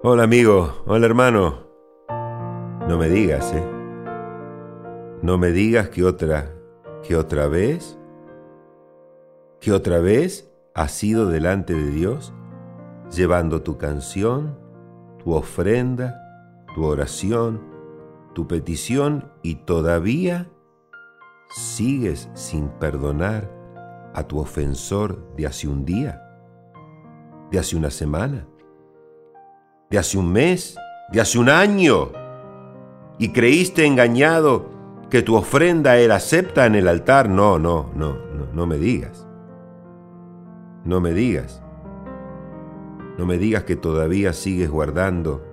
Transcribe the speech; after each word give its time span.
Hola 0.00 0.22
amigo, 0.22 0.84
hola 0.86 1.06
hermano. 1.06 1.66
No 2.86 2.98
me 2.98 3.08
digas, 3.08 3.52
¿eh? 3.52 3.66
No 5.22 5.38
me 5.38 5.50
digas 5.50 5.88
que 5.88 6.04
otra, 6.04 6.54
que 7.02 7.16
otra 7.16 7.48
vez, 7.48 7.98
que 9.60 9.72
otra 9.72 9.98
vez 9.98 10.54
has 10.72 11.02
ido 11.02 11.26
delante 11.28 11.74
de 11.74 11.90
Dios 11.90 12.32
llevando 13.10 13.62
tu 13.62 13.76
canción, 13.76 14.56
tu 15.24 15.32
ofrenda, 15.32 16.14
tu 16.76 16.84
oración, 16.84 17.60
tu 18.34 18.46
petición 18.46 19.32
y 19.42 19.56
todavía 19.56 20.48
sigues 21.50 22.30
sin 22.34 22.68
perdonar 22.68 23.50
a 24.14 24.22
tu 24.22 24.38
ofensor 24.38 25.34
de 25.34 25.48
hace 25.48 25.66
un 25.66 25.84
día, 25.84 26.22
de 27.50 27.58
hace 27.58 27.76
una 27.76 27.90
semana, 27.90 28.46
de 29.90 29.98
hace 29.98 30.18
un 30.18 30.32
mes, 30.32 30.76
de 31.10 31.20
hace 31.20 31.38
un 31.38 31.48
año, 31.48 32.10
y 33.18 33.32
creíste 33.32 33.86
engañado 33.86 34.70
que 35.10 35.22
tu 35.22 35.34
ofrenda 35.34 35.96
era 35.96 36.16
acepta 36.16 36.66
en 36.66 36.74
el 36.74 36.88
altar. 36.88 37.28
No, 37.28 37.58
no, 37.58 37.90
no, 37.94 38.18
no, 38.34 38.46
no 38.52 38.66
me 38.66 38.78
digas. 38.78 39.26
No 40.84 41.00
me 41.00 41.12
digas. 41.12 41.62
No 43.16 43.26
me 43.26 43.38
digas 43.38 43.64
que 43.64 43.74
todavía 43.74 44.32
sigues 44.32 44.70
guardando 44.70 45.44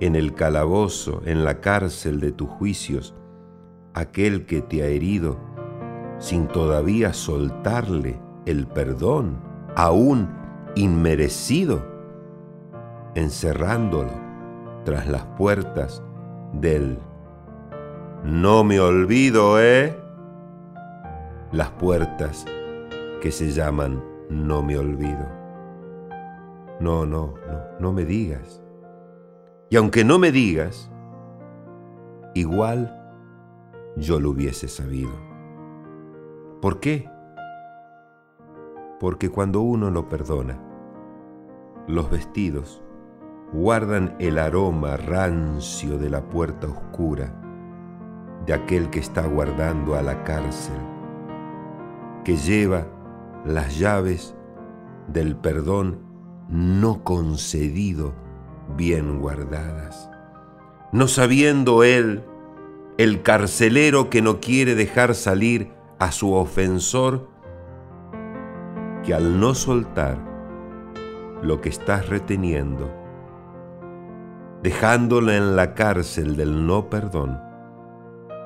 en 0.00 0.16
el 0.16 0.34
calabozo, 0.34 1.22
en 1.26 1.44
la 1.44 1.60
cárcel 1.60 2.20
de 2.20 2.32
tus 2.32 2.48
juicios, 2.48 3.14
aquel 3.92 4.46
que 4.46 4.62
te 4.62 4.82
ha 4.82 4.86
herido, 4.86 5.38
sin 6.18 6.48
todavía 6.48 7.12
soltarle 7.12 8.18
el 8.46 8.66
perdón, 8.66 9.38
aún 9.74 10.30
inmerecido, 10.74 11.95
encerrándolo 13.16 14.12
tras 14.84 15.08
las 15.08 15.24
puertas 15.38 16.02
del 16.52 16.98
no 18.22 18.62
me 18.62 18.78
olvido, 18.78 19.60
¿eh? 19.60 19.98
Las 21.50 21.70
puertas 21.70 22.44
que 23.22 23.32
se 23.32 23.50
llaman 23.52 24.04
no 24.28 24.62
me 24.62 24.76
olvido. 24.76 25.26
No, 26.78 27.06
no, 27.06 27.34
no, 27.48 27.60
no 27.80 27.92
me 27.92 28.04
digas. 28.04 28.62
Y 29.70 29.76
aunque 29.76 30.04
no 30.04 30.18
me 30.18 30.30
digas, 30.30 30.90
igual 32.34 32.92
yo 33.96 34.20
lo 34.20 34.30
hubiese 34.30 34.68
sabido. 34.68 35.12
¿Por 36.60 36.80
qué? 36.80 37.08
Porque 39.00 39.30
cuando 39.30 39.62
uno 39.62 39.90
lo 39.90 40.06
perdona, 40.08 40.58
los 41.86 42.10
vestidos 42.10 42.82
guardan 43.52 44.16
el 44.18 44.38
aroma 44.38 44.96
rancio 44.96 45.98
de 45.98 46.10
la 46.10 46.28
puerta 46.28 46.66
oscura 46.66 47.32
de 48.44 48.52
aquel 48.54 48.90
que 48.90 49.00
está 49.00 49.26
guardando 49.26 49.96
a 49.96 50.02
la 50.02 50.24
cárcel, 50.24 50.76
que 52.24 52.36
lleva 52.36 52.86
las 53.44 53.78
llaves 53.78 54.34
del 55.08 55.36
perdón 55.36 56.00
no 56.48 57.02
concedido 57.02 58.14
bien 58.76 59.18
guardadas, 59.20 60.10
no 60.92 61.08
sabiendo 61.08 61.82
él, 61.84 62.24
el 62.98 63.22
carcelero 63.22 64.10
que 64.10 64.22
no 64.22 64.40
quiere 64.40 64.74
dejar 64.74 65.14
salir 65.14 65.72
a 65.98 66.12
su 66.12 66.32
ofensor, 66.32 67.28
que 69.04 69.14
al 69.14 69.38
no 69.38 69.54
soltar 69.54 70.18
lo 71.42 71.60
que 71.60 71.68
estás 71.68 72.08
reteniendo, 72.08 72.90
dejándola 74.66 75.36
en 75.36 75.54
la 75.54 75.74
cárcel 75.74 76.34
del 76.36 76.66
no 76.66 76.90
perdón, 76.90 77.40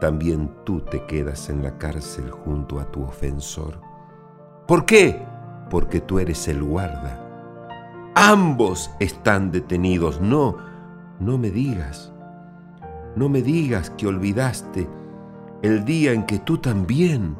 también 0.00 0.48
tú 0.62 0.78
te 0.78 1.04
quedas 1.06 1.50
en 1.50 1.64
la 1.64 1.76
cárcel 1.76 2.30
junto 2.30 2.78
a 2.78 2.84
tu 2.84 3.02
ofensor. 3.02 3.80
¿Por 4.68 4.86
qué? 4.86 5.20
Porque 5.68 6.00
tú 6.00 6.20
eres 6.20 6.46
el 6.46 6.62
guarda. 6.62 7.20
Ambos 8.14 8.92
están 9.00 9.50
detenidos. 9.50 10.20
No, 10.20 10.56
no 11.18 11.36
me 11.36 11.50
digas. 11.50 12.12
No 13.16 13.28
me 13.28 13.42
digas 13.42 13.90
que 13.90 14.06
olvidaste 14.06 14.88
el 15.62 15.84
día 15.84 16.12
en 16.12 16.26
que 16.26 16.38
tú 16.38 16.58
también, 16.58 17.34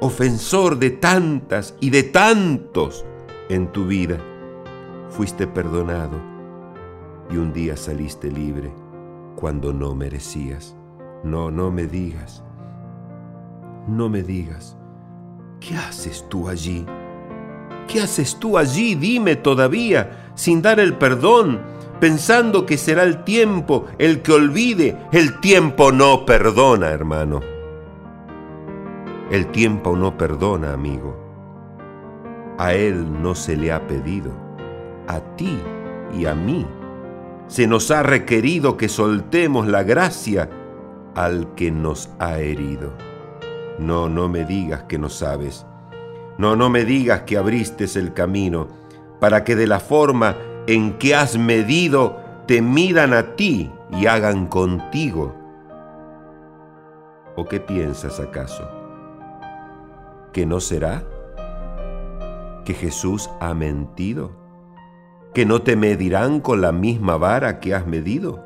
ofensor 0.00 0.78
de 0.78 0.90
tantas 0.90 1.74
y 1.80 1.90
de 1.90 2.04
tantos 2.04 3.04
en 3.48 3.66
tu 3.72 3.86
vida, 3.86 4.16
fuiste 5.08 5.48
perdonado 5.48 6.29
y 7.30 7.36
un 7.36 7.52
día 7.52 7.76
saliste 7.76 8.30
libre 8.30 8.72
cuando 9.36 9.72
no 9.72 9.94
merecías. 9.94 10.76
No, 11.22 11.50
no 11.50 11.70
me 11.70 11.86
digas. 11.86 12.42
No 13.86 14.08
me 14.08 14.22
digas. 14.22 14.76
¿Qué 15.60 15.76
haces 15.76 16.26
tú 16.28 16.48
allí? 16.48 16.84
¿Qué 17.86 18.00
haces 18.00 18.38
tú 18.38 18.58
allí? 18.58 18.94
Dime 18.94 19.36
todavía, 19.36 20.32
sin 20.34 20.62
dar 20.62 20.80
el 20.80 20.94
perdón, 20.94 21.60
pensando 22.00 22.66
que 22.66 22.76
será 22.78 23.02
el 23.02 23.24
tiempo 23.24 23.86
el 23.98 24.22
que 24.22 24.32
olvide. 24.32 24.96
El 25.12 25.40
tiempo 25.40 25.92
no 25.92 26.24
perdona, 26.24 26.88
hermano. 26.88 27.40
El 29.30 29.46
tiempo 29.46 29.96
no 29.96 30.16
perdona, 30.16 30.72
amigo. 30.72 31.16
A 32.58 32.74
él 32.74 33.22
no 33.22 33.34
se 33.34 33.56
le 33.56 33.72
ha 33.72 33.86
pedido. 33.86 34.32
A 35.06 35.20
ti 35.36 35.58
y 36.16 36.26
a 36.26 36.34
mí 36.34 36.66
se 37.50 37.66
nos 37.66 37.90
ha 37.90 38.04
requerido 38.04 38.76
que 38.76 38.88
soltemos 38.88 39.66
la 39.66 39.82
gracia 39.82 40.48
al 41.16 41.52
que 41.56 41.72
nos 41.72 42.08
ha 42.20 42.38
herido. 42.38 42.92
No, 43.80 44.08
no 44.08 44.28
me 44.28 44.44
digas 44.44 44.84
que 44.84 44.98
no 44.98 45.08
sabes. 45.08 45.66
No, 46.38 46.54
no 46.54 46.70
me 46.70 46.84
digas 46.84 47.22
que 47.22 47.36
abriste 47.36 47.86
el 47.98 48.14
camino 48.14 48.68
para 49.18 49.42
que 49.42 49.56
de 49.56 49.66
la 49.66 49.80
forma 49.80 50.36
en 50.68 50.96
que 50.98 51.16
has 51.16 51.36
medido 51.36 52.20
te 52.46 52.62
midan 52.62 53.12
a 53.12 53.34
ti 53.34 53.68
y 53.90 54.06
hagan 54.06 54.46
contigo. 54.46 55.34
¿O 57.34 57.46
qué 57.46 57.58
piensas 57.58 58.20
acaso? 58.20 58.62
¿Que 60.32 60.46
no 60.46 60.60
será? 60.60 61.02
¿Que 62.64 62.74
Jesús 62.74 63.28
ha 63.40 63.54
mentido? 63.54 64.39
¿Que 65.34 65.46
no 65.46 65.62
te 65.62 65.76
medirán 65.76 66.40
con 66.40 66.60
la 66.60 66.72
misma 66.72 67.16
vara 67.16 67.60
que 67.60 67.72
has 67.72 67.86
medido? 67.86 68.42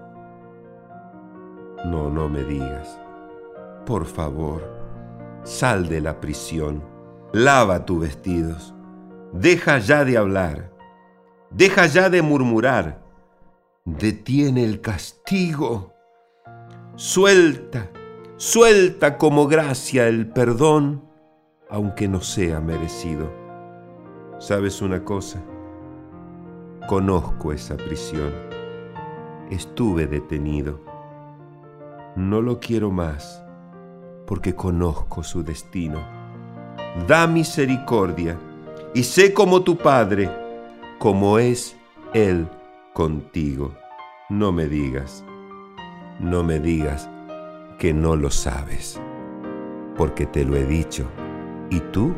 No, 1.86 2.10
no 2.10 2.28
me 2.28 2.44
digas. 2.44 3.00
Por 3.86 4.04
favor, 4.04 4.62
sal 5.44 5.88
de 5.88 6.02
la 6.02 6.20
prisión, 6.20 6.82
lava 7.32 7.86
tus 7.86 8.00
vestidos, 8.00 8.74
deja 9.32 9.78
ya 9.78 10.04
de 10.04 10.18
hablar, 10.18 10.72
deja 11.50 11.86
ya 11.86 12.10
de 12.10 12.20
murmurar, 12.20 13.02
detiene 13.84 14.64
el 14.64 14.80
castigo, 14.80 15.94
suelta, 16.96 17.90
suelta 18.36 19.16
como 19.16 19.46
gracia 19.46 20.06
el 20.06 20.28
perdón, 20.28 21.04
aunque 21.70 22.08
no 22.08 22.20
sea 22.20 22.60
merecido. 22.60 23.30
¿Sabes 24.38 24.82
una 24.82 25.04
cosa? 25.04 25.42
Conozco 26.86 27.52
esa 27.52 27.76
prisión. 27.76 28.32
Estuve 29.50 30.06
detenido 30.06 30.94
no 32.16 32.40
lo 32.40 32.60
quiero 32.60 32.92
más, 32.92 33.42
porque 34.26 34.54
conozco 34.54 35.24
su 35.24 35.42
destino. 35.42 35.98
Da 37.08 37.26
misericordia, 37.26 38.38
y 38.94 39.02
sé 39.02 39.34
como 39.34 39.62
tu 39.62 39.76
Padre, 39.76 40.30
como 40.98 41.38
es 41.38 41.76
Él 42.12 42.48
contigo. 42.92 43.74
No 44.30 44.52
me 44.52 44.66
digas, 44.66 45.24
no 46.20 46.44
me 46.44 46.60
digas 46.60 47.10
que 47.78 47.92
no 47.92 48.14
lo 48.14 48.30
sabes, 48.30 49.00
porque 49.96 50.24
te 50.26 50.44
lo 50.44 50.56
he 50.56 50.64
dicho 50.64 51.04
y 51.70 51.80
tú 51.80 52.14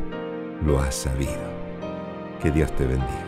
lo 0.63 0.79
has 0.79 0.93
sabido. 0.93 1.57
Que 2.39 2.51
Dios 2.51 2.71
te 2.75 2.85
bendiga. 2.85 3.26